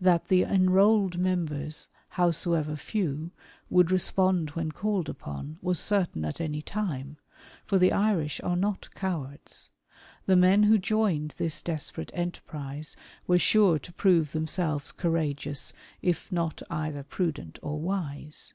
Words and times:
That 0.00 0.26
the 0.26 0.42
enrolled 0.42 1.16
members," 1.16 1.88
howsoever 2.18 2.74
few, 2.74 3.30
would 3.68 3.92
respond 3.92 4.50
when 4.50 4.72
called 4.72 5.08
upon, 5.08 5.58
was 5.62 5.78
certain" 5.78 6.24
at 6.24 6.40
any 6.40 6.60
time; 6.60 7.18
for 7.64 7.78
the 7.78 7.92
Irish 7.92 8.40
are 8.42 8.56
not 8.56 8.88
cowards; 8.96 9.70
the 10.26 10.34
men 10.34 10.64
Avho 10.64 10.80
"joined 10.80 11.36
this 11.38 11.62
desperate 11.62 12.10
enterprise 12.14 12.96
were 13.28 13.38
sure 13.38 13.78
to 13.78 13.92
prove 13.92 14.32
themselves" 14.32 14.90
courageous, 15.06 15.72
if 16.02 16.32
not 16.32 16.64
either 16.68 17.04
prudent 17.04 17.60
or 17.62 17.78
wise. 17.78 18.54